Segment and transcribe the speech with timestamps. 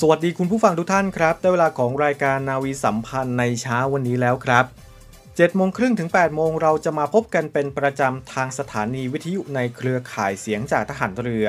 [0.00, 4.64] สวัสดีคุณผู้ฟังทุกท่านครับ ได้เวลาของรายการนาวีสัมพันธ์ในเช้าวันนี้แล้วครับ
[5.10, 11.46] 7โมงครึ่งถึง8โมงเราจะมาพบกันเป็นประจำทางสถานีวิทยุในเครือข่ายเสียงจากทหารเรือ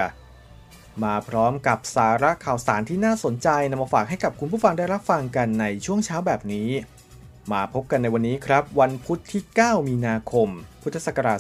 [1.04, 6.70] มาพร้อมกับสาระข่าวสารที่น่าสนใจนำมาฝากให้กับคุณผู้ฟังได้รับฟังกันในช่วงเช้าแบบนี้
[7.52, 10.50] มาพบกันในวันนี้ครับ วันพุธที่ 9 มีนาคม
[10.82, 11.40] พุทธศักราช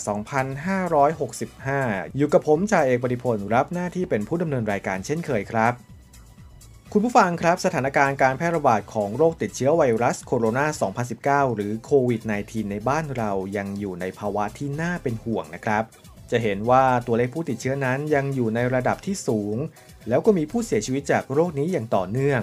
[1.27, 5.75] 2565 อยู่กับผมจ่าเอกปฏิพลรับหน้าที่เป็นผู้ดำเนินรายการเช่นเคยครับ
[6.93, 15.83] คุณผู้ฟังครับสถานการณ์การแพร่ระบาดของโรคติดเชื้อไวรัสโคโรนา 2019 หรือโควิด -19 ในบ้านเรายังอยู่ในภาวะที่น่าเป็นห่วงนะครับ
[16.31, 19.57] จะเห็นว่าตัวเลขผู้ติดเชื้อนั้นยังอยู่ในระดับที่สูง
[20.07, 22.41] แล้วก็มีผู้เสียชีวิตจากโรคนี้อย่างต่อเนื่อง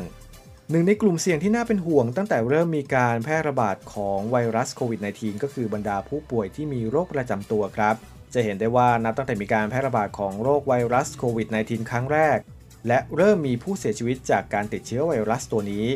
[0.71, 7.95] หนึ่งในกลุ่มเสี่ยงที่น่าเป็นห่วงตั้งแต่เริ่มมีการแพร่ระบาดของไวรัสโควิด -19 ก็คือบรรดาผู้ป่วยที่มีโรคประจำตัวครับ
[8.35, 12.39] จะเห็นได้ว่านับตั้งแต่มีการแพร่ระบาดของโรคไวรัสโควิด -19 ครั้งแรก
[12.89, 15.87] และเริ่มมีผู้เสียชีวิตจากการติดเชื้อไวรัสตัวนี้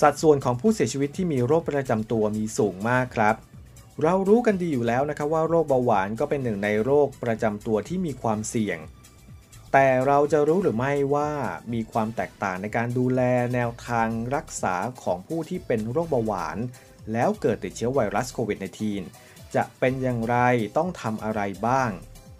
[0.00, 3.36] สัดส่วนของผู้เสียชีวิตที่มีโรคประจำตัวมีสูงมากครับ
[4.02, 8.78] เรารู้กันดีอยู่แล้วนะครับว่าโรคเบาหวานก็เป็นหนึ่งในโรคประจำตัวที่มีความเสี่ยง
[9.72, 11.30] แต่เราจะรู้หรือไม่ว่า
[11.72, 13.20] มีความแตกต่างในการดูแล
[13.54, 16.58] แนวทางรักษาของผู้ที่เป็นโรคเบาหวาน
[17.12, 18.58] แล้วเกิดติดเชื้อไวรัสโควิด
[19.06, 20.36] -19 จะเป็นอย่างไร
[20.76, 21.90] ต้องทำอะไรบ้าง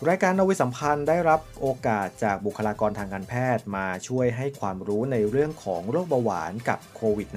[0.08, 7.28] รายการนวิสัมพันธ์ได้รับโอกาสจากบุคลากรทางการแพทย์มาช่วยให้ความรู้ในเรื่องของโรคเบาหวานกับโควิด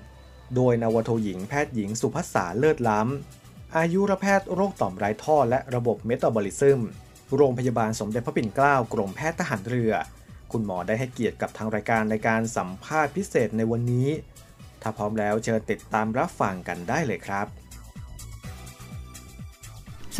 [0.00, 6.80] -19 โดยนวโทหญิงแพทย์หญิงสุภัสสาเลิศล้ำ อายุรแพทย์โรคต่อมไร้ท่อและระบบเมตาบอลิซึม
[7.36, 9.92] โรงพยาบาลสมเด็จพระปิ่นเกล้ากรมแพทย์ทหารเรือ
[10.52, 14.08] คุณหมอได้ให้เกียรติกับทางรายการในการสัมภาษณ์พิเศษในวันนี้
[14.82, 17.46] ถ้าพร้อมแล้วเชิญติดตามรับฟังกันได้เลยครับ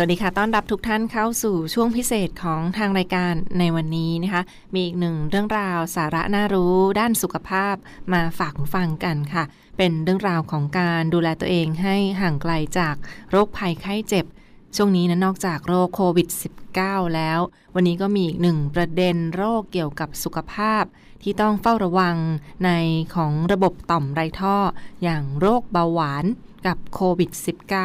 [0.01, 4.43] สวัสดีค่ะ ต้อนรับทุกท่านเข้าสู่ช่วงพิเศษของทางรายการในวันนี้นะคะ
[4.75, 7.75] มีอีกหนึ่งเรื่องราวสาระน่ารู้ด้านสุขภาพ
[8.13, 9.45] มาฝากฟังกันค่ะ
[9.77, 12.95] เป็นเรื่องราวของการดูแลตัวเองให้ห่างไกลจาก
[13.31, 14.25] โรคภัยไข้เจ็บ
[14.77, 16.29] ช่วงนี้นะนอกจากโรคโควิด
[16.73, 17.41] -19 แล้ว
[17.75, 20.85] วันนี้ก็มีอีกหนึ่งประเด็นโรคเกี่ยวกับสุขภาพ
[21.23, 22.17] ที่ต้องเฝ้าระวัง
[22.65, 22.71] ใน
[23.15, 24.57] ของระบบต่อมไรท่อ
[25.03, 26.27] อย่างโรคเบาหวาน
[26.67, 27.31] กับโควิด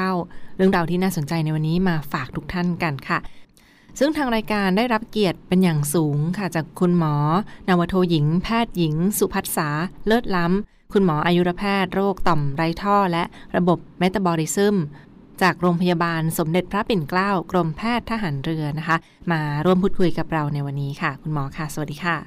[0.02, 3.20] -19 เรื่องราวที่น่าสนใจในวันนี้มาฝากทุกท่านกันค่ะ
[4.00, 7.16] ซึ่งทางรายการได้รับเกียรติเป็นอย่างสูงค่ะจากคุณหมอ
[7.68, 9.70] นวโทหญิง แพทย์หญิง สุพัฒษา
[10.08, 13.24] เลิศล้ำ คุณหมออายุรแพทย์โรคต่อมไรท่อ และ
[13.56, 14.76] ระบบเมตาบอลิซึม
[15.42, 18.98] จากโรงพยาบาลสมเด็จพระปิ่นเกล้ากรมแพทย์ทหารเรือนะคะ
[19.32, 22.18] มาร่วมพูดคุยกับเราในวันนี้ค่ะ คุณหมอค่ะ สวัสดีค่ะ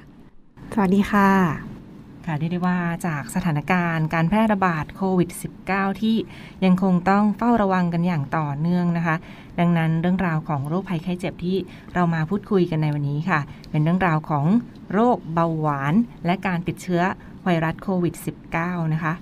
[0.73, 1.76] สวัสดีค่ะ
[2.27, 5.29] ค่ะเรียกได้ว่าจากสถานการณ์การแพร่ระบาดโควิด
[5.65, 6.15] -19 ที่
[6.65, 9.15] ยังคงต้องเฝ้าระวังกันอย่างต่อเนื่องนะคะ
[9.59, 11.57] ดังนั้นเรื่องราวของโรคภัยไข้เจ็บที่
[11.93, 13.39] เรามาพูดคุยกันในวันนี้ค่ะ
[13.71, 14.45] เป็นเรื่องราวของ
[14.93, 15.93] โรคเบาหวาน
[16.25, 17.01] และการติดเชื้อ
[17.43, 18.15] ไวรัสโควิด
[18.53, 19.13] -19 นะคะ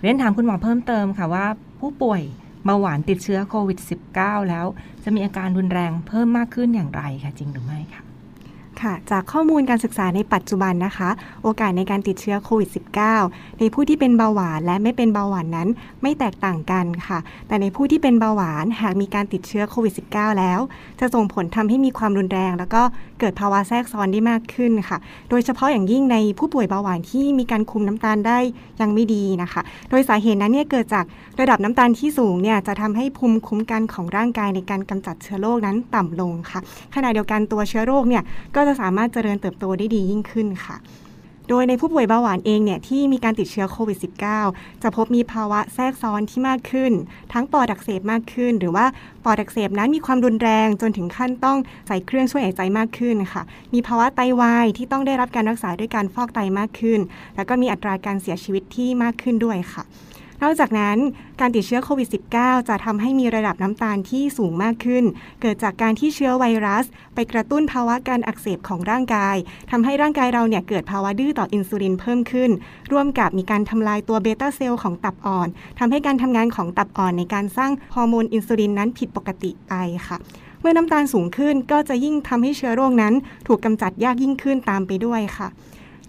[0.00, 1.46] เรียนถามคุณหมอเพิ่มเติมค่ะว่า
[1.80, 2.22] ผู้ป่วย
[2.64, 3.78] เบาหวานติดเชื้อโควิด
[4.14, 4.66] -19 แล้ว
[5.04, 8.07] จะมีอาการรุนแรงเพิ่มมากขึ้นอย่างไรคะจริงหรือไม่คะ
[8.82, 11.10] ค่ะ จากข้อมูลการศึกษาในปัจจุบันนะคะ
[11.42, 12.70] โอกาสในการติดเชื้อโควิด
[13.14, 15.68] -19 ในผู้ที่เป็นเบาหวานและไม่เป็นเบาหวานนั้น
[16.02, 17.18] ไม่แตกต่างกันค่ะ
[17.48, 20.60] แต่ในผู้ที่เป็นเบาหวานหากมีการติดเชื้อโควิด -19 แล้ว
[21.00, 22.82] จะส่งผลทำให้มีความรุนแรง แล้วก็
[23.20, 24.98] เกิดภาวะแทรกซ้อนได้มากขึ้นค่ะ
[25.30, 28.38] โดยเฉพาะอย่างยิ่งในผู้ป่วยเบาหวานที่มีการคุมน้ำตาลได้
[28.80, 29.60] ยังไม่ดีนะคะ
[29.90, 31.04] โดยสาเหตุนั้นเนี่ยเกิดจาก
[31.40, 36.60] ระดับน้ำตาลที่สูงเนี่ยจะทำให้ภูมิคุ้มกันของร่างกายในการกำจัดเชื้อโรคนั้นต่ำลงค่ะ
[36.94, 38.22] ขณะเดียวกันตัวเชื้อโรคเนี่ย
[38.54, 40.76] ก็จะสามารถเจริญเติบโตได้ดียิ่งขึ้นค่ะ
[41.48, 43.98] โดยในผู้ป่วยเบาหวานเองเนี่ยที่มีการติดเชื้อโควิด
[44.40, 46.92] -19 จะพบมีภาวะแทรกซ้อนที่มากขึ้น
[47.32, 48.86] ทั้งปอดอักเสบมากขึ้น หรือว่า
[49.24, 53.42] ปอดอักเสบนั้นมีความรุนแรงจนถึงขั้นต้องใส่เครื่องช่วยหายใจมากขึ้นค่ะ
[53.74, 57.00] มีภาวะไตวายที่ต้องได้รับการรักษาด้วยการฟอกไตมากขึ้น
[57.36, 59.82] แล้วก็มีอัตราการเสียชีวิตที่มากขึ้นด้วยค่ะ
[60.42, 60.98] นอกจากนั้น
[61.40, 62.08] การติดเชื้อโควิด
[62.38, 65.04] -19 จะทำให้มีระดับน้ำตาลที่สูงมากขึ้น
[65.42, 69.36] เกิดจากการที่เชื้อไวรัส ไปกระตุ้นภาวะการอักเสบของร่างกาย
[69.70, 72.50] ทำให้ร่างกายเราเนี่ยเกิดภาวะดื้อต่ออินซูลินเพิ่มขึ้น
[72.92, 75.48] ร่วมกับมีการทำลายตัวเบต้าเซลล์ของตับอ่อน
[75.78, 79.72] ทำให้การทำงานของตับอ่อนในการสร้างฮอร์โมนอินซูลินนั้นผิดปกติไป
[80.06, 80.16] ค่ะ
[80.60, 83.14] เมื่อน้ำตาลสูงขึ้นก็จะยิ่งทำให้เชื้อโรคนั้น
[83.46, 85.48] ถูกกำจัดยากยิ่งขึ้นตามไปด้วยค่ะ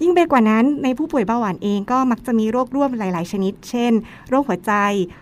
[0.02, 3.94] ยิ่งไปกว่านั้นในผู้ป่วยเบาหวานเองก็มักจะมีโรคร่วมหลาย ๆ ชนิด เช่น
[4.30, 4.74] โรคหัวใจ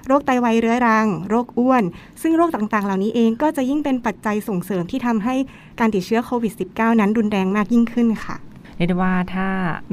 [0.08, 1.84] โรคไตวายเรื้อรัง โรคอ้วน
[2.22, 5.36] ซึ่งโรคต่าง ๆ เหล่านี้เองก็จะยิ่งเป็นปัจจัยส่งเสริมที่ทำให้
[5.80, 8.36] การติดเชื้อโควิด -19 นั้นรุนแรงมากยิ่งขึ้นค่ะ
[8.76, 9.48] เรียกได้ว่าถ้า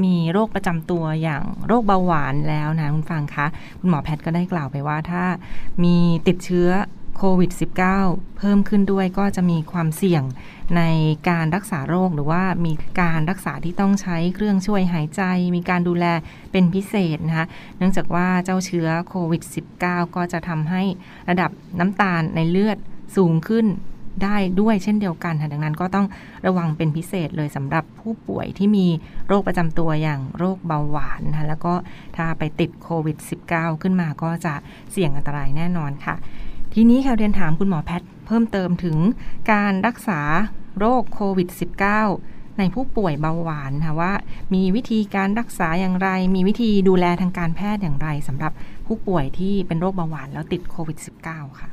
[0.04, 3.46] มีโรคประจำตัวอย่างโรคเบาหวานแล้วนะคุณฟังคะ
[3.80, 5.22] คุณหมอแพทย์ก็ได้กล่าวไปว่าถ้า
[5.84, 5.96] มี
[6.26, 6.68] ติดเชื้อ
[7.16, 7.50] โควิด
[7.94, 10.22] -19 เพิ่มขึ้นด้วยก็จะมีความเสี่ยง
[10.76, 10.82] ใน
[11.30, 15.22] การรักษาโรคหรือว่ามีการรักษาที่ต้องใช้เครื่องช่วยหายใจ
[15.56, 16.06] มีการดูแล
[16.52, 17.46] เป็นพิเศษนะคะ
[17.78, 19.42] เนื่องจากว่าเจ้าเชื้อโควิด
[19.80, 20.82] -19 ก็จะทำให้
[21.28, 22.78] ระดับน้ำตาลในเลือด
[23.16, 23.66] สูงขึ้น
[24.22, 26.06] ได้ด้วยเช่นเดียวกันค่ะดังนั้นก็ต้อง
[26.46, 28.86] ระวังเป็นพิเศษเลยสำหรับผู้ป่วยที่มี
[29.26, 31.74] โรคประจำตัวอย่างโรคเบาหวานนะคะแล้วก็
[32.16, 33.16] ถ้าไปติดโควิด
[33.50, 34.54] -19 ขึ้นมาก็จะ
[34.92, 36.14] เสี่ยงอันตรายแน่นอนค่ะ
[36.76, 38.96] ทีนี้ค่ะเรียนถามคุณหมอแพทย์เพิ่มเติมถึง
[39.52, 40.20] การรักษา
[40.78, 41.48] โรคโควิด
[42.04, 44.12] -19 ในผู้ป่วยเบาหวานค่ะว่า
[44.54, 48.52] มีวิธีการรักษาอย่างไร มีวิธีดูแลทางการแพทย์อย่างไรสำหรับ
[48.86, 51.68] ผู้ป่วยที่เป็นโรคเบาหวานแล้วติดโควิด -19 ค่ะ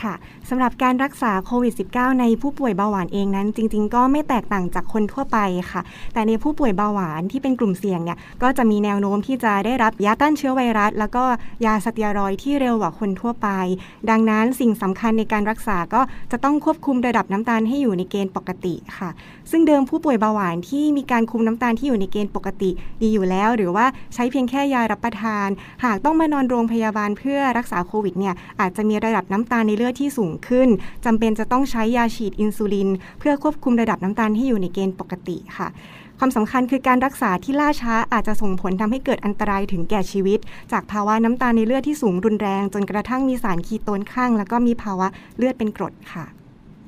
[0.00, 0.14] ค่ะ
[0.48, 5.38] สำหรับการรักษาโควิด -19 ในผู้ป่วยเบาหวานเองนั้น จริง ๆ ก็ไม่แตกต่างจากคนทั่วไป
[5.70, 5.80] ค่ะ
[6.12, 11.24] แต่ในผู้ป่วยเบาหวานที่เป็นกลุ่มเสี่ยงเนี่ยก็จะมีแนวโน้มที่จะได้รับยาต้านเชื้อไวรัส แล้วก็
[11.64, 13.48] ยาสเตียรอยที่เร็วกว่าคนทั่วไป
[14.10, 16.00] ดังนั้นสิ่งสำคัญในการรักษาก็
[16.32, 19.10] จะต้องควบคุมระดับน้ำตาลให้อยู่ในเกณฑ์ปกติค่ะ
[19.54, 22.70] ซึ่งเดิมผู้ป่วยเบาหวานที่มีการคุมน้ำตาลที่อยู่ในเกณฑ์ปกติ
[23.02, 25.48] ดีอยู่แล้ว หรือว่าใช้เพียงแค่ยารับประทาน
[25.84, 30.68] หากต้องมานอนโรงพยาบาลเพื่อรักษาโควิดเนี่ยอาจจะมีระดับน้ำตาลในเลือดที่สูงขึ้น
[31.04, 32.88] จำเป็นจะต้องใช้ยาฉีดอินซูลิน
[33.18, 35.68] เพื่อควบคุมระดับน้ำตาลให้อยู่ในเกณฑ์ปกติค่ะ
[36.18, 40.38] ความสำคัญคือการรักษาที่ล่าช้าอาจจะส่งผลทำให้เกิดอันตรายถึงแก่ชีวิต
[40.72, 46.26] จากภาวะน้ำตาลในเลือดที่สูงรุนแรง จนกระทั่งมีสารคีโตนข้าง แล้วก็มีภาวะเลือดเป็นกรดค่ะ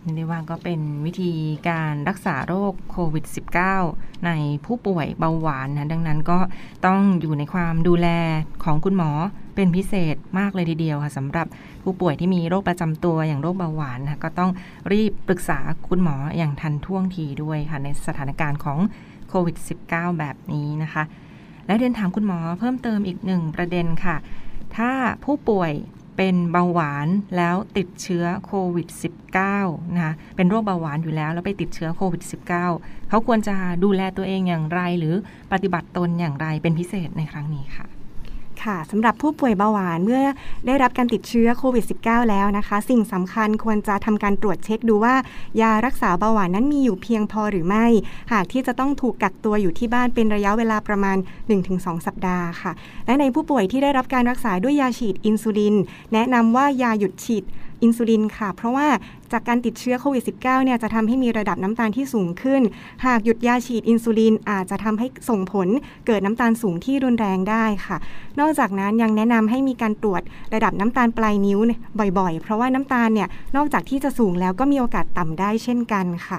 [0.04, 1.32] นี่ได้ว่าก็เป็นวิธี
[1.68, 3.24] การรักษาโรคโควิด
[3.74, 4.30] -19 ใน
[4.64, 6.38] ผู้ป่วยเบาหวานนะดังนั้นก็
[6.86, 8.08] ต้องอยู่ในความดูแล
[8.64, 9.10] ของคุณหมอ
[9.54, 11.46] เป็นพิเศษมากเลยทีเดียวค่ะสำหรับ
[11.82, 14.50] ผู้ป่วยที่มีโรคประจำตัวอย่างโรคเบาหวานนะก็ต้อง
[14.92, 15.58] รีบปรึกษา
[15.88, 18.78] คุณหมออย่างทันท่วงทีด้วยค่ะในสถานการณ์ของ
[19.28, 19.56] โควิด
[19.88, 21.02] -19 แบบนี้นะคะ
[21.66, 24.16] และเรียนถามคุณหมอเพิ่มเติมอีกหนึ่งประเด็นค่ะ
[24.76, 24.90] ถ้า
[25.24, 25.72] ผู้ป่วย
[26.16, 28.88] เป็นเบาหวานแล้วติดเชื้อโควิด
[29.42, 32.22] -19 นะคะเป็นโรคเบาหวานอยู่แล้ว แล้วไปติดเชื้อโควิด
[32.66, 35.14] -19 เขาควรจะดูแลตัวเองอย่างไร หรือ
[35.52, 37.86] ปฏิบัติตนอย่างไรเป็นพิเศษในครั้งนี้ค่ะ
[38.64, 40.20] ค่ะสำหรับผู้ป่วยเบาหวานเมื่อ
[40.66, 45.14] ได้รับการติดเชื้อโควิด -19 แล้วนะคะ สิ่งสำคัญควรจะทำการตรวจเช็คดูว่า
[45.60, 47.86] ยารักษาเบาหวานนั้นมีอยู่เพียงพอหรือไม่
[48.32, 51.16] หากที่จะต้องถูกกักตัวอยู่ที่บ้านเป็นระยะเวลาประมาณ
[51.62, 52.72] 1-2 สัปดาห์ค่ะ
[53.06, 55.74] และในผู้ป่วยที่ได้รับการรักษาด้วยยาฉีดอินซูลิน
[56.12, 57.44] แนะนำว่ายาหยุดฉีด
[57.82, 58.88] อินซูลินค่ะ เพราะว่า
[59.32, 62.62] จากการติดเชื้อโควิด -19 เนี่ยจะทำให้มีระดับน้ำตาลที่สูงขึ้น
[63.06, 65.68] หากหยุดยาฉีดอินซูลินอาจจะทำให้ส่งผล
[66.06, 67.96] เกิดน้ำตาลสูงที่รุนแรงได้ค่ะ
[68.40, 70.22] นอกจากนั้นยังแนะนำให้มีการตรวจ
[70.54, 71.58] ระดับน้ำตาลปลายนิ้ว
[72.18, 76.38] บ่อยๆ เพราะว่าน้ำตาลเนี่ยนอกจากที่จะสูงแล้วก็มีโอกาสต่ำได้เช่นกันค่ะ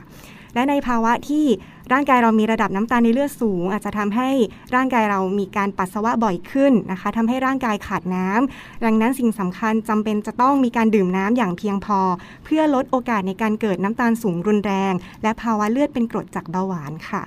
[0.53, 1.45] และในภาวะที่
[1.91, 4.29] ร่างกายเรามีระดับน้ำตาลในเลือดสูง อาจจะทำให้
[4.75, 11.99] ร่างกายเรามีการปัสสาวะบ่อยขึ้นนะคะทำให้ร่างกายขาดน้ำดังนั้นสิ่งสำคัญจำเป็นจะต้องมีการดื่มน้ำอย่างเพียงพอ
[12.45, 17.21] เพื่อลดโอกาสในการเกิดน้ำตาลสูงรุนแรง และภาวะเลือดเป็นกรดจากเบาหวานค่ะ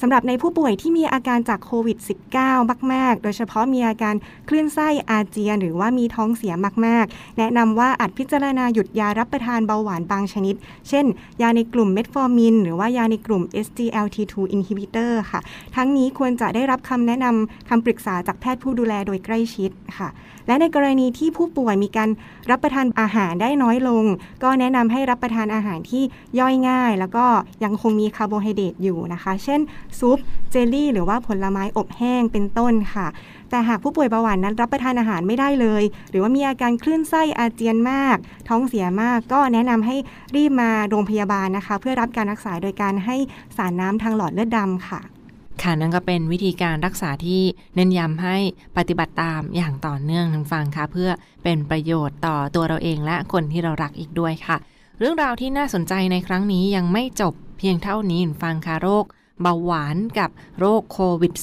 [0.00, 1.98] สำหรับในผู้ป่วยที่มีอาการจากโควิด
[2.40, 4.14] -19 มาก ๆ โดยเฉพาะมีอาการ
[4.48, 6.54] คลื่นไส้อาเจียน หรือว่ามีท้องเสีย
[6.86, 10.54] มาก ๆ แนะนำว่าอาจพิจารณาหยุดยารับประทานเบาหวานบางชนิด
[10.88, 11.06] เช่น
[11.42, 15.40] ยาในกลุ่มเมทฟอร์มิน หรือว่ายาในกลุ่ม SGLT2 inhibitor ค่ะ
[15.76, 20.10] ทั้งนี้ควรจะได้รับคำแนะนำคำปรึกษาจากแพทย์ผู้ดูแลโดยใกล้ชิดค่ะ
[20.46, 22.10] และในกรณีที่ผู้ป่วยมีการ
[22.50, 24.04] รับประทานอาหารได้น้อยลง
[24.42, 26.02] ก็แนะนำให้รับประทานอาหารที่
[26.40, 27.26] ย่อยง่าย แล้วก็
[27.64, 29.60] ยังคงมีคาร์โบไฮเดรตอยู่นะคะ เช่น
[30.00, 30.18] ซุป
[30.50, 33.06] เจลลี่ หรือว่าผลไม้อบแห้งเป็นต้นค่ะ
[33.50, 38.16] แต่หากผู้ป่วยเบาหวานนั้นรับประทานอาหารไม่ได้เลย หรือว่ามีอาการคลื่นไส้อาเจียนมาก
[38.48, 39.96] ท้องเสียมากก็แนะนำให้
[40.36, 43.16] รีบมาโรงพยาบาลนะคะ เพื่อรับการรักษาโดยการให้
[43.56, 45.00] สารน้ำทางหลอดเลือดดำค่ะ
[45.62, 47.42] ค่ะนั่นก็เป็นวิธีการรักษาที่
[47.74, 48.36] เน้นย้ำให้
[48.76, 51.10] ปฏิบัติตามอย่างต่อเนื่องทั้งฟังค่ะ เพื่อ
[51.44, 54.56] เป็นประโยชน์ต่อตัวเราเองและคนที่เรารักอีกด้วยค่ะ
[54.98, 59.04] เรื่องราวที่น่าสนใจในครั้งนี้ยังไม่จบเพียงเท่านี้ฟังค่ะโรค
[59.42, 61.34] เบาหวานกับโรคโควิด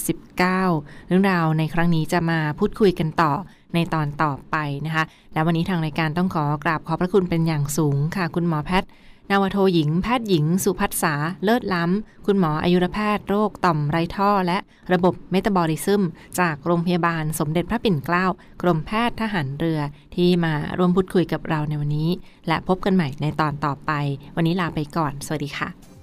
[0.50, 3.32] -19 เรื่องราวในครั้งนี้จะมาพูดคุยกันต่อ
[3.74, 8.90] ในตอนต่อไปนะคะ และวันนี้ทางรายการต้องขอกราบขอบพระคุณเป็นอย่างสูงค่ะ คุณหมอแพทย์
[9.32, 14.58] นาวโทหญิงแพทย์หญิง สุพัฒษาเลิศล้ำ คุณหมออายุรแพทย์โรคต่อมไรท่อ และ
[14.94, 16.04] ระบบเมตาบอลิซึม
[16.40, 18.26] จากโรงพยาบาลสมเด็จพระปิ่นเกล้า
[18.62, 19.80] กรมแพทย์ทหารเรือ
[20.16, 22.10] ที่มาร่วมพูดคุยกับเราในวันนี้
[22.48, 23.92] และพบกันใหม่ในตอนต่อไป
[24.36, 25.95] วันนี้ลาไปก่อน สวัสดีค่ะ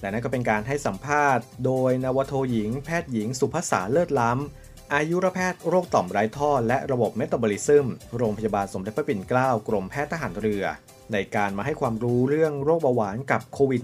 [0.00, 7.86] และนั่นก็เป็นการให้สัมภาษณ์ โดยนวโทหญิง แพทย์หญิงสุภาษาเลิศล้ำ อายุรแพทย์โรคต่อมไร้ท่อ และระบบเมตาบอลิซึม
[8.16, 10.64] โรงพยาบาลสมเด็จพระปิ่นเกล้ากรมแพทย์ทหารเรือ
[11.12, 13.82] ในการมาให้ความรู้เรื่องโรคเบาหวานกับโควิด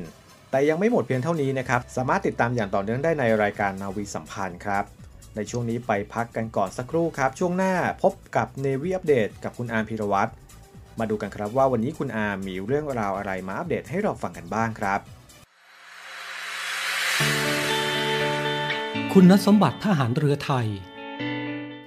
[0.00, 4.84] -19 แต่ยังไม่หมดเพียงเท่านี้นะครับ สามารถติดตามอย่างต่อเนื่องได้ในรายการนาวีสัมพันธ์ครับ
[5.36, 10.30] ในช่วงนี้ไปพักกันก่อนสักครู่ครับ ช่วงหน้าพบกับเนวีอัปเดตกับคุณอาร์มพิรวัตร
[10.98, 15.00] มาดูกันครับว่าวันนี้คุณอาร์มมีเรื่องราวอะไรมาอัปเดตให้เราฟังกันบ้างครับ
[19.16, 20.66] คุณสมบัติทหารเรือไทย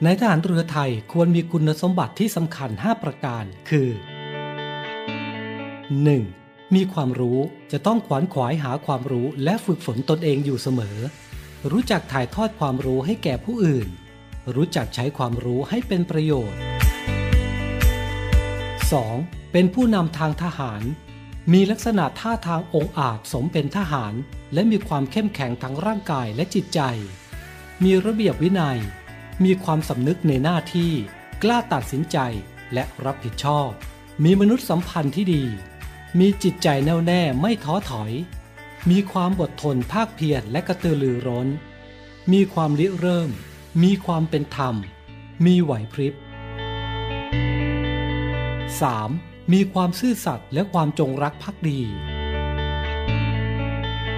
[0.03, 3.89] ในทหารเรือไทยควรมีคุณสมบัติที่สำคัญ 5 ประการ คือ
[6.12, 6.75] 1.
[6.75, 7.39] มีความรู้
[7.72, 10.98] จะต้องขวนขวายหาความรู้และฝึกฝนตนเองอยู่เสมอ
[11.72, 13.88] รู้จักถ่ายทอดความรู้ให้แก่ผู้อื่น
[14.55, 16.60] รู้จักใช้ความรู้ให้เป็นประโยชน์
[18.86, 19.51] 2.
[19.51, 20.82] เป็นผู้นำทางทหาร
[21.53, 24.13] มีลักษณะท่าทางองอาจสมเป็นทหาร
[24.53, 26.81] และมีความเข้มแข็งทั้งร่างกายและจิตใจ
[27.83, 28.79] มีระเบียบวินัย
[29.43, 30.91] มีความสำนึกในหน้าที่
[31.43, 32.17] กล้าตัดสินใจ
[32.73, 33.69] และรับผิดชอบ
[34.23, 35.43] มีมนุษยสัมพันธ์ที่ดี
[36.19, 38.11] มีจิตใจแน่วแน่ไม่ท้อถอย
[38.89, 41.47] มีความอดทนภาคเพียรและกระตือรือร้น
[42.33, 43.29] มีความริเริ่ม
[43.83, 44.75] มีความเป็นธรรม
[45.45, 46.13] มีไหวพริบ
[48.79, 49.34] 3.
[49.53, 51.79] มีความซื่อสัตย์และความจงรักภักดี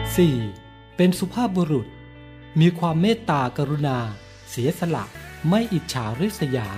[0.10, 0.98] 4.
[0.98, 1.88] เป็นสุภาพบุรุษ
[2.60, 3.98] มีความเมตตากรุณา
[4.50, 5.06] เสียสละ
[5.50, 6.70] ไม่อิจฉาริษยา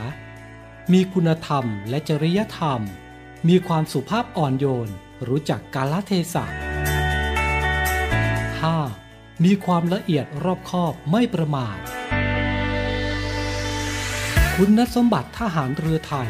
[0.94, 2.82] มีคุณธรรมและจริยธรรม
[3.48, 4.89] มีความสุภาพอ่อนโยน
[5.27, 6.46] รู้จักกาลเทศะ
[8.75, 9.44] 5.
[9.44, 11.77] มีความละเอียดรอบคอบไม่ประมาท
[14.56, 16.29] คุณสมบัติทหารเรือไทย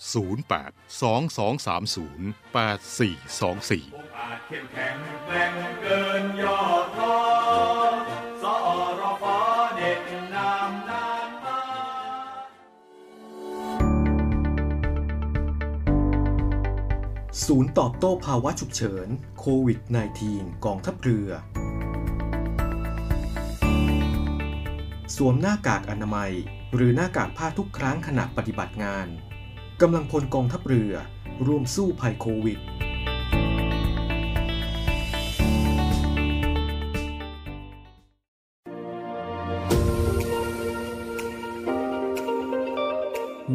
[0.00, 6.60] 08 2230 8424อาจเข้มแข็งแกร่งเกินย่อ
[6.96, 7.16] ท้อ
[8.42, 8.56] สอ
[9.00, 9.38] รอฟ้า
[9.76, 10.00] เด็ด
[10.34, 11.60] นามนานมา
[17.46, 19.80] ศูนย์ตอบโต้ภาวะฉุกเฉินโควิด
[20.22, 21.30] -19 กองทัพเรือ
[25.16, 26.32] สวมหน้ากากอนามัย
[26.74, 29.08] หรือหน้ากากผ้าทุกครั้งขณะปฏิบัติงาน
[29.84, 30.92] กำลังพลกองทัพเรือ
[31.46, 32.58] ร่วมสู้ภัยโควิด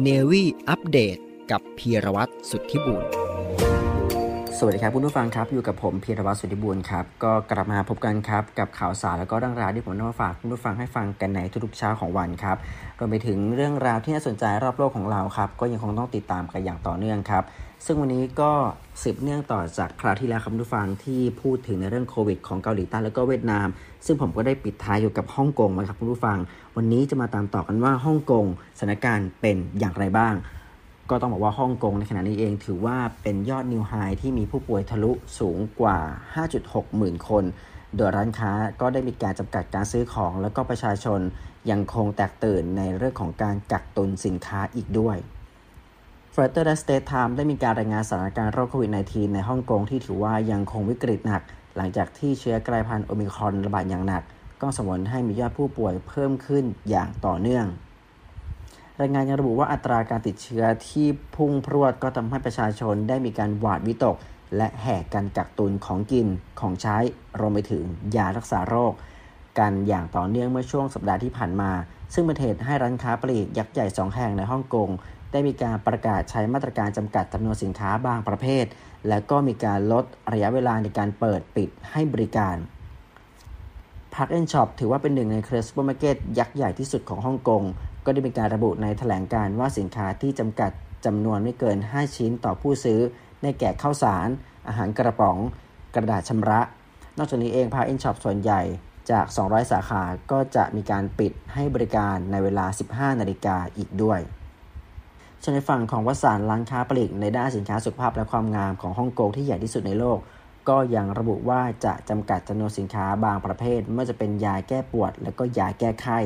[0.02, 1.18] เนวี่อัปเดต
[1.50, 3.04] กับพีรวัตรสุทธิบุญ
[4.58, 12.56] สวัสดีครับคุณผู้ฟังครับอยู่กับผมเพียรวัตรสุธิบุญครับก็กลับมาพบกันครับกับข่าวสารแล้วก็เรื่องราวที่ผมนำมาฝากคุณผู้ฟังให้ฟังกันในทุกๆเช้าของวันครับ
[12.98, 17.44] รวมไปถึงเรื่องราวที่น่าสนใจรอบโลกของเราครับก็ยังคงต้องติดตามกันอย่างต่อเนื่องครับ
[17.84, 18.52] ซึ่งวันนี้ก็
[19.02, 23.66] สืบเนื่องต่อจากคราวที่แล้วครับคุณผู้ฟังที่พูดถึงในเรื่องโควิดของเกาหลีใต้แล้วก็เวียดนาม
[24.06, 26.38] ซึ่งผมก็ได้ปิดท้ายอยู่กับฮ่องกงนะครับคุณผู้ฟัง
[26.76, 28.44] วันนี้จะมาตามต่อกันว่าฮ่องกง
[28.78, 30.36] สถานการณ์เป็นอย่างไรบ้าง
[31.10, 35.98] ก็ต้องบอกว่าฮ่องกงในขณะนี้เองถือว่าเป็นยอดนิวไฮที่มีผู้ป่วยทะลุสูงกว่า
[36.46, 37.44] 5.6 หมื่นคน
[37.96, 41.20] โดยร้านค้าก็ได้มีการจำกัดการซื้อของ แล้วก็ประชาชน
[41.70, 45.16] ยังคงแตกตื่นในเรื่องของการกักตุนสินค้าอีกด้วย
[46.34, 51.42] f r e t e r และ State Time ได้มีการรายงานสถานการณ์โรคโควิด -19 ในฮ่องกงที่ถือว่ายังคงวิกฤตหนัก
[51.76, 54.22] หลังจากที่เชื้อกลายพันธุ์โอมิครอนระบาดอย่างหนัก
[54.62, 57.66] ก็สมนให้มียอดผู้ป่วยเพิ่มขึ้นอย่างต่อเนื่อง
[59.00, 64.16] รายงานยังระบุว่าอัตราการติดเชื้อที่พุ่งพรวดก็ทำให้ประชาชนได้มีการหวาดวิตก
[64.56, 66.26] และแห่กันกักตุนของกิน
[66.60, 66.96] ของใช้
[67.40, 67.84] รวมไปถึง
[68.16, 68.92] ยารักษาโรค
[69.58, 71.70] กันอย่างต่อเนื่องเมื่อช่วงสัปดาห์ที่ผ่านมา
[72.14, 74.88] ซึ่งเป็นเหตุให้ร้านค้าปลีกยักษ์ใหญ่สองแห่งในฮ่องกง
[75.32, 78.64] ได้มีการประกาศใช้มาตรการจำกัดจำนวนสินค้าบางประเภท
[79.08, 82.56] และก็มีการลดระยะเวลาในการเปิดปิดให้บริการ
[84.14, 87.62] PARKnSHOP ถือว่าเป็นหนึ่งในเครือซูเปอร์มาร์เก็ตยักษ์ใหญ่ที่สุดของฮ่องกง
[88.06, 90.70] ก็ได้มีการระบุในแถลงการว่าสินค้าที่จำกัด
[91.06, 93.00] จำนวนไม่เกิน 5 ชิ้นต่อผู้ซื้อ
[93.42, 94.28] ในแก่ข้าวสาร
[94.68, 95.36] อาหารกระป๋อง
[95.94, 96.60] กระดาษชำระ
[97.18, 98.62] นอกจากนี้เองพาเอินช็อปส่วนใหญ่
[99.10, 102.66] จาก 200 สาขาก็จะมีการปิดให้บริการในเวลา
[103.12, 104.20] 15 นาฬิกาอีกด้วย
[105.42, 110.18] ส่วนในฝั่งของวัสานร้านค้าปลีกในด้านสินค้าสุขภาพและความงามของฮ่องกงที่ใหญ่ที่สุดในโลก
[110.68, 116.18] ก็ยังระบุว่าจะจำกัดจำนวนสินค้าบางประเภทไม่ว่าจะเป็นยาแก้ปวด และก็ยาแก้ไข้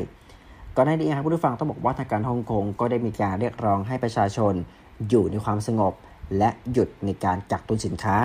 [0.80, 4.54] ก่อนหน้านี้ครับผู้ฟังต้องบอกว่าทางการฮ่องกงก็ได้มีการเรียกร้องให้ประชาชน
[5.08, 5.92] อยู่ในความสงบ
[6.38, 8.16] และหยุดในการกักตุนสินค้า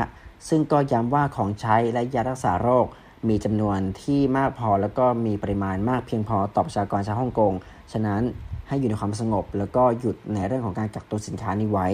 [0.50, 2.86] ซึ่งก็ย้ำว่าของใช้และยารักษาโรค
[3.30, 7.54] มีจำนวนที่มากพอแล้วก็มีปริมาณมากเพียงพอต่อประชากรชาวฮ่องกง
[7.94, 8.22] ฉะนั้น
[8.68, 11.88] ให้อยู่ในความสงบ แล้วก็หยุดในเรื่องของการกักตุนสินค้านี้ไว้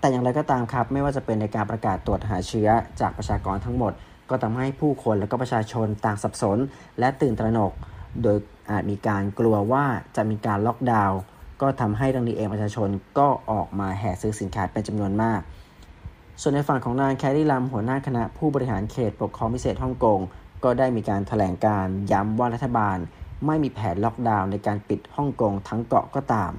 [0.00, 2.68] แต่อย่างไรก็ตามครับ ไม่ว่าจะเป็นในการประกาศตรวจหาเชื้อ
[3.00, 3.92] จากประชากรทั้งหมด
[4.30, 6.58] ก็ทำให้ผู้คนและก็ประชาชนต่างสับสน
[6.98, 7.72] และตื่นตระหนก
[8.22, 8.36] โดย
[8.70, 9.84] อาจมีการกลัวว่า
[10.16, 11.18] จะมีการล็อกดาวน์
[11.60, 15.40] ก็ทำให้ดังนี้เองประชาชนก็ออกมาแห่ซื้อสินค้าเป็นจำนวนมาก
[16.40, 20.20] ส่วนในฝั่งของนางแครีลัมหัวหน้าคณะผู้บริหารเขตปกครองพิเศษฮ่องกง
[20.64, 22.96] ก็ได้มีการถแถลงการย้ำว่ารัฐบาล
[23.46, 26.52] ไม่มีแผนล็อกดาวน์ในการปิดฮ่องกงทั้งเกาะก็ตาม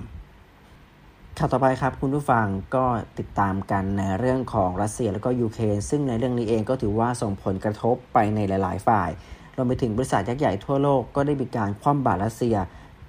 [1.38, 2.86] ข่าวต่อไปครับคุณผู้ฟังก็
[3.20, 9.10] ติดตามกันในเรื่องของรัสเซียและก็ยูเครนซึ่งในเรื่องนี้เองก็ถือว่าส่งผลกระทบไปในหลาย ๆ ฝ่าย
[9.60, 12.56] รวมไปถึงบริษัทยักษ์ใหญ่ทั่วโลกก็ได้มีการคว่ำบาตรรัสเซีย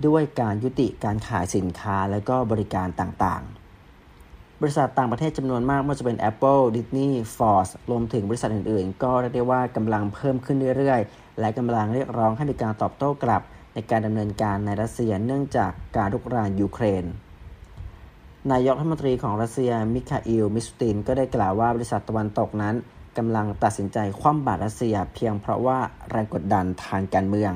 [0.06, 13.42] ด้วยการยุติการขายสินค้าและก็บริการต่างๆ บริษัทต่างประเทศจำนวนมากไม่ว่าจะเป็น Apple, Disney, Ford รวมถึงบริษัทอื่นๆ ก็เรียกได้ว่ากำลังเพิ่มขึ้นเรื่อยๆ และกำลังเรียกร้องให้มีการตอบโต้กลับ
[13.74, 17.04] ในการดำเนินการในรัสเซียเนื่องจากการลุกรานยูเครน
[18.52, 22.74] นายกรัฐมนตรีของรัสเซียมิคาอิล มิสติน ก็ได้กล่าวว่าบริษัทตะวันตกนั้น
[23.18, 25.78] กำลังตัดสินใจคว่ำบาตรรัสเซีย เพียงเพราะว่า
[26.10, 27.52] แรงกดดันทางการเมือง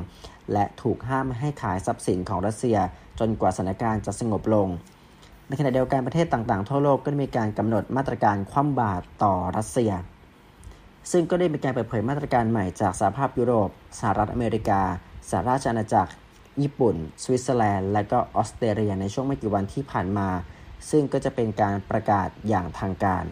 [0.53, 2.79] และถูกห้ามให้ขายทรัพย์สินของรัสเซีย
[3.21, 4.69] จนกว่าสถานการณ์จะสงบลง
[5.49, 9.93] ในขณะเดียวกันประเทศต่างๆ ทั่วโลกก็ได้มีการกำหนดมาตรการคว่ำบาตรต่อรัสเซีย
[11.13, 14.83] ซึ่งก็ได้มีการเปิดเผยมาตรการใหม่จากสหภาพยุโรป สหรัฐอเมริกา
[15.31, 16.13] สหราชอาณาจักร
[16.63, 20.29] ญี่ปุ่น สวิตเซอร์แลนด์ และก็ออสเตรเลียในช่วงไม่กี่วันที่ผ่านมา
[20.91, 23.25] ซึ่งก็จะเป็นการประกาศอย่างทางการ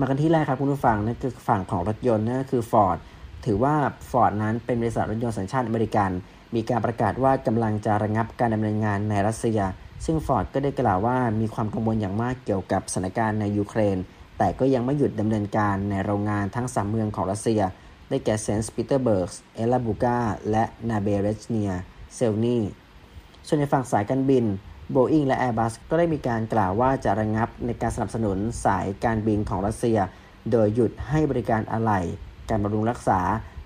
[0.00, 2.98] มากันที่แรกครับคุณผู้ฟังนั่นคือฝั่งของรถยนต์นั่นก็คือ Ford
[3.44, 3.74] ถือว่า
[4.10, 6.10] Ford นั้นเป็นบริษัทรถยนต์สัญชาติอเมริกัน
[6.54, 9.60] มีการประกาศว่ากำลังจะระงับการดำเนินงานในรัสเซีย
[10.04, 13.96] ซึ่ง Ford ก็ได้กล่าวว่ามีความกังวลอย่างมากเกี่ยวกับสถานการณ์ในยูเครน
[14.38, 17.62] แต่ก็ยังไม่หยุดดำเนินการในโรงงานทั้ง 3 เมืองของรัสเซีย
[18.08, 20.18] ได้แก่เซนต์ปีเตอร์เบิร์กเอลาบูกา
[20.50, 21.72] และนาเบเรชเนีย
[22.14, 22.58] เซลนี
[23.46, 24.44] ส่วนในฝั่งสายการบิน
[24.94, 29.98] Boeing และ Airbus ก็ได้มีการกล่าวว่าจะระงงับในการสนับสนุนสายการบินของรัสเซีย
[30.50, 32.00] โดยหยุดให้บริการอะไหล่
[32.50, 33.20] การบำรุงรักษา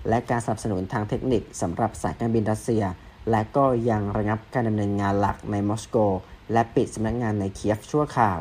[0.09, 2.83] และการสนับสนุนทางเทคนิคสำหรับสายการบินรัสเซีย
[3.31, 5.97] และก็ยังระงับการดำเนินงานหลักในมอสโก
[6.53, 8.39] และปิดสำนักงงานในเคียฟชั่วคราว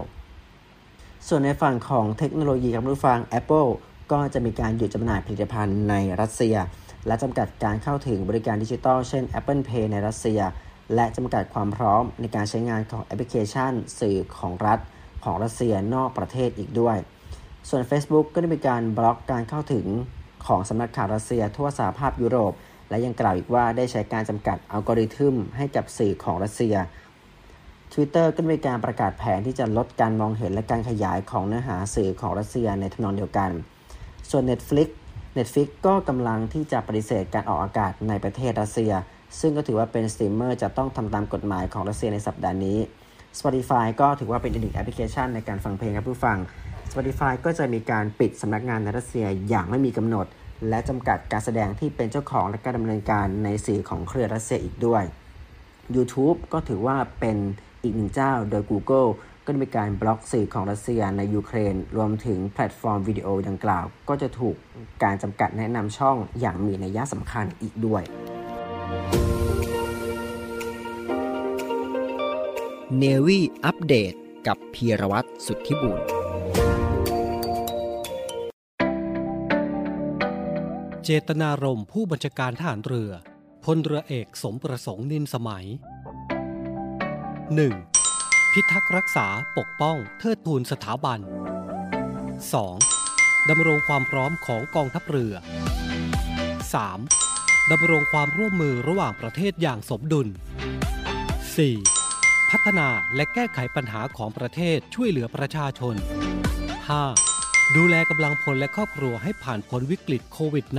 [1.29, 3.71] ส่วนในฝั่งของเทคโนโลยีครับผู้ฟัง Apple
[4.13, 6.57] ก็จะมีการหยุดจำหน่ายผลิตภัณฑ์ในรัสเซีย
[7.07, 10.41] และจำกัดการเข้าถึงบริการดิจิทัล เช่น Apple Pay ในรัสเซีย
[10.95, 14.79] และจำกัดความพร้อมในการใช้งานของแอปพลิเคชัน สื่อของรัฐ
[15.25, 16.97] ของรัสเซียนอกประเทศอีกด้วย
[17.69, 19.87] ส่วน Facebook ก็ได้มีการบล็อกการเข้าถึง
[20.47, 22.53] ของสำนักข่าวรัสเซียทั่วสหภาพยุโรป
[22.91, 26.75] และยังกล่าวอีกว่าได้ใช้การจำกัดอัลกอริทึมให้กับสื่อของรัสเซีย
[27.93, 33.51] Twitter ก็มีการประกาศแผนที่จะลดการมองเห็นและการขยายของเนื้อหาสื่อของรัสเซียในทำนองเดียวกัน
[34.31, 34.89] ส่วน Netflix
[35.39, 38.93] Netflix ก็กำลังที่จะปฏิเสธการออกอากาศในประเทศรัสเซีย
[39.41, 42.79] ซึ่งก็ถือว่าเป็นสตรีมเมอร์จะต้องทำตามกฎหมายของรัสเซียในสัปดาห์นี้
[43.39, 46.39] Spotify ก็ถือว่าเป็นอีกหนึ่งแอปพลิเคชันในการฟังเพลงครับผู้ฟัง
[46.91, 50.27] Spotify ก็จะมีการปิดสำนักงานในรัสเซียอย่างไม่มีกำหนด
[50.69, 55.05] และจำกัดการแสดงที่เป็นเจ้าของและการดำเนินการในสื่อของเครือรัสเซียอีกด้วย
[55.97, 57.37] YouTube ก็ถือว่าเป็น
[57.83, 59.09] อีกหนึ่งเจ้าโดย Google
[59.45, 64.57] ก็ได้มีการบล็อกสื่อของรัสเซียในยูเครน รวมถึงแพลตฟอร์มวิดีโอดังกล่าว ก็จะถูก
[65.03, 68.03] การจำกัดแนะนำช่องอย่างมีนัยยะสำคัญอีกด้วย
[72.99, 74.15] Navy Update
[74.47, 75.99] กับพีรวัตรสุทธิบุญ
[81.05, 83.13] เจตนารมณ์ผู้บัญชาการทหารเรือ
[83.65, 85.67] พลเรือเอกสมประสงค์นินสมัย
[87.75, 88.53] 1.
[88.53, 89.27] พิทักษ์รักษา
[89.59, 91.21] ปกป้องเทิดทูนสถาบัน
[92.35, 93.49] 2.
[93.49, 95.35] ดำรงความพร้อมของกองทัพเรือ
[96.75, 97.26] 3.
[97.73, 100.29] ดำรงความร่วมมือระหว่างประเทศอย่างสมดุล
[101.79, 102.51] 4.
[102.51, 105.95] พัฒนาและแก้ไขปัญหาของประเทศช่วยเหลือประชาชน
[107.05, 107.77] 5.
[107.77, 110.77] ดูแลกำลังพลและครอบครัวให้ผ่านพ้นวิกฤตโควิด -19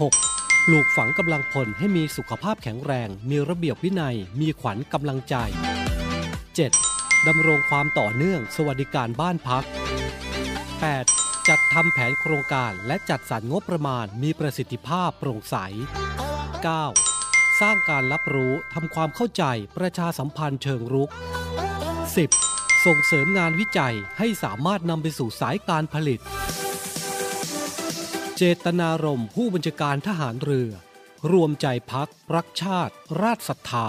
[0.00, 0.66] 6.
[0.66, 5.34] ปลูกฝังกำลังพลให้มีสุขภาพแข็งแรง มีระเบียบวินัย มีขวัญกำลังใจ
[6.70, 7.28] 7.
[7.28, 11.35] ดำรงความต่อเนื่องสวัสดิการบ้านพัก 8.
[11.48, 15.56] จัดทำแผนโครงการและจัดสรรงบประมาณมีประสิทธิภาพโปร่งใส
[16.78, 17.60] 9.
[17.60, 19.44] สร้างการรับรู้ทำความเข้าใจ
[19.76, 21.10] ประชาสัมพันธ์เชิงรุก
[22.36, 22.86] 10.
[22.86, 26.20] ส่งเสริมงานวิจัยให้สามารถนำไปสู่สายการผลิต
[28.36, 30.70] เจตนารมณ์ผู้บัญชาการทหารเรือ
[31.32, 33.88] รวมใจพักรักชาติ ราชศรัทธา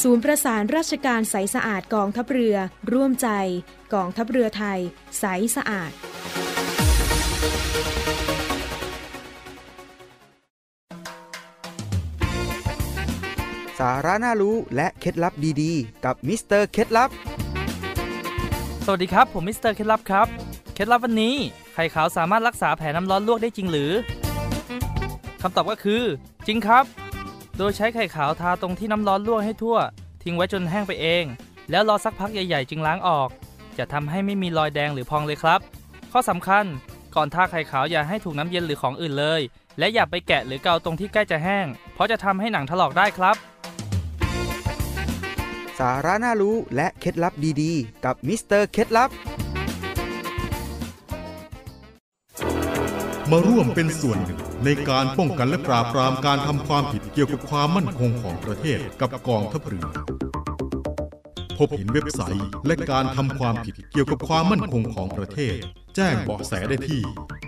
[0.00, 2.56] ศูนย์ประสานราชการใสสะอาดกองทัพเรือ
[2.92, 3.28] ร่วมใจ
[3.94, 4.78] กองทัพเรือไทย
[5.20, 5.24] ใส
[5.56, 5.90] สะอาด
[13.78, 17.10] สาระน่ารู้และเคล็ดลับดีๆ กับมิสเตอร์เคล็ดลับ
[18.84, 20.26] สวัสดีครับ ผมมิสเตอร์เคล็ดลับครับ
[20.74, 21.34] เคล็ดลับวันนี้
[21.74, 23.92] ไข่ขาวสามารถรักษาแผลน้ำร้อนลวกได้จริงหรือ
[25.42, 26.02] คำตอบก็คือ
[26.46, 26.84] จริงครับ
[27.58, 29.78] โดยใช้ไข่ขาวทาตรงที่น้ำร้อนลวกให้ทั่ว
[30.22, 31.24] ทิ้งไว้จนแห้งไปเอง
[31.70, 33.28] แล้วรอสักพักใหญ่ๆ จึงล้างออก
[33.78, 35.60] จะทำให้ไม่มีรอยแดงหรือพองเลยครับ
[36.12, 36.64] ข้อสำคัญ
[37.14, 39.40] ก่อนทาไข่ขาวอย่าให้ถูกน้ำเย็นหรือของอื่นเลย
[39.78, 43.36] และอย่าไปแกะหรือเกาตรงที่ใกล้จะแห้ง เพราะจะทำให้หนังถลอกได้ครับ
[45.78, 49.10] สาระน่ารู้และเคล็ดลับดีๆ กับมิสเตอร์เคล็ดลับ
[53.30, 59.86] มาร่วมเป็นส่วนหนึ่ง ในการป้องกันและปราบปรามการทำความผิดเกี่ยวกับความมั่นคงของประเทศกับกองทัพเรือ
[61.58, 65.56] พบเห็นเว็บไซต์และการทำความผิดเกี่ยวกับความมั่นคงของประเทศ
[65.96, 67.02] แจ้งเบาะแสได้ที่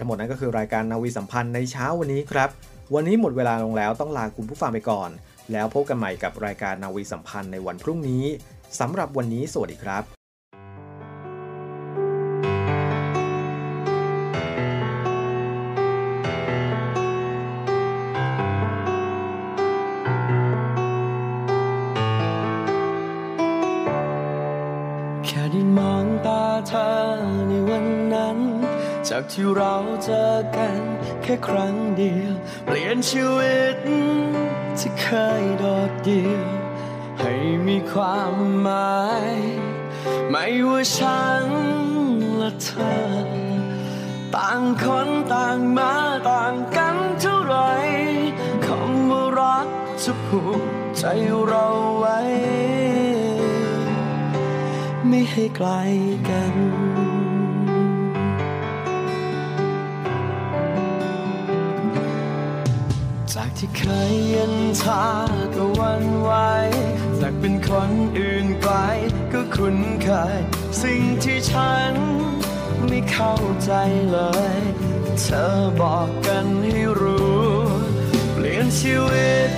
[0.00, 2.50] ทั้งหมดนั้นก็คือรายการนาวีสัมพันธ์ในเช้าวันนี้ครับ
[2.94, 5.10] วันนี้หมดเวลาลงแล้วต้องลาคุณผู้ฟังไปก่อน
[5.52, 8.24] แล้วพบกันใหม่กับรายการนาวีสัมพันธ์ในวันพรุ่งนี้
[8.80, 10.17] สำหรับวันนี้สวัสดีครับ
[29.40, 30.80] ที่เราเจอกัน
[31.22, 32.34] แค่ครั้งเดียว
[32.66, 33.76] เปลี่ยนชีวิต
[34.78, 35.06] ที่เค
[35.40, 36.46] ยโดดเดี่ยว
[37.20, 37.34] ให้
[37.66, 39.02] มีความหมา
[39.34, 39.36] ย
[40.30, 41.46] ไม่ว่าฉัน
[42.36, 42.98] และเธอ
[44.34, 45.94] ต่างคนต่างมา
[46.30, 47.56] ต่างกันเท่าไหร
[48.64, 49.68] คำว่ารัก
[50.02, 50.62] จะผูก
[50.98, 51.04] ใจ
[51.46, 51.66] เรา
[51.98, 52.18] ไว้
[55.08, 55.68] ไม่ให้ไกล
[56.30, 56.87] กัน
[63.60, 65.04] ที่เคยเย็นชา
[65.54, 66.30] ก็วันไหว
[67.20, 68.74] จากเป็นคนอื่นไกล
[69.32, 70.38] ก็คุ้นเคย
[70.82, 71.94] สิ่งที่ฉัน
[72.86, 73.72] ไม่เข้าใจ
[74.10, 74.18] เล
[74.54, 74.58] ย
[75.20, 75.44] เธอ
[75.80, 77.48] บอกกันให้รู้
[78.32, 79.50] เปลี่ยนชีวิต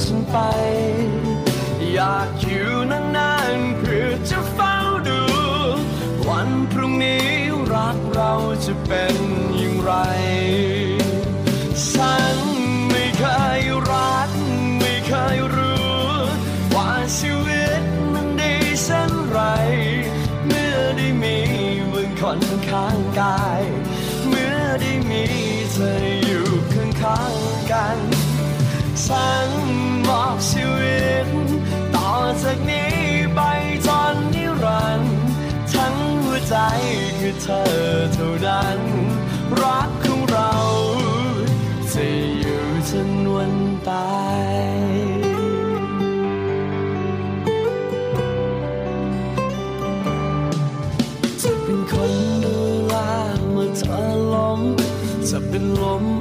[0.00, 0.36] ฉันไป
[1.92, 4.76] อยากอยู่นานๆเพื่อจะเฝ้า
[5.08, 5.20] ดู
[6.28, 7.26] วันพรุ่งนี้
[7.74, 8.32] รักเรา
[8.64, 9.16] จะเป็น
[9.58, 9.92] อย่างไร
[23.20, 23.62] กาย
[24.28, 25.24] เมื่อได้มี
[25.72, 27.98] เธออยู่ข้างข้างๆกัน
[29.04, 29.48] ฉัน
[30.06, 31.28] มอบชีวิต
[31.94, 32.10] ต่อ
[32.42, 32.94] จากนี้
[33.34, 33.40] ไป
[33.86, 35.18] จนนิรันดร์
[35.72, 36.56] ทั้งหัวใจ
[37.18, 37.70] คือเธอ
[38.14, 38.80] เท่านั้น
[39.62, 39.99] รัก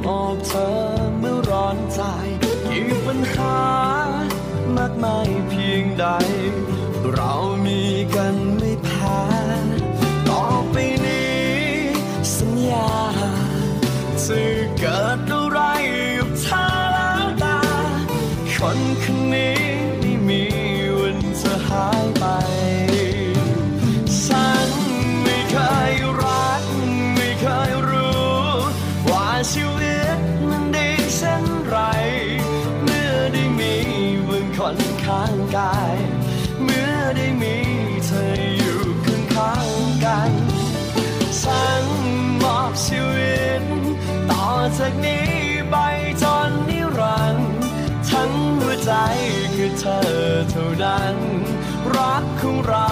[0.09, 0.69] ออกเธอ
[1.19, 2.01] เมื่อร้อนใจ
[2.67, 3.59] กี่ปัญหา
[4.75, 6.05] มากมายเพียงใด
[7.13, 7.33] เรา
[36.63, 37.57] เมื่อได้มี
[38.05, 38.25] เธอ
[38.57, 40.31] อยู่ข้างข้างๆกัน
[41.41, 41.83] ฉัน
[42.41, 43.63] มอบชีวิต
[44.31, 45.29] ต่อจากนี้
[45.69, 45.75] ไป
[46.23, 47.51] จนนิรันดร์
[48.09, 48.91] ทั้งหัวใจ
[49.55, 50.07] คือเธอ
[50.49, 51.15] เท่านั้น
[51.95, 52.89] รักของเรา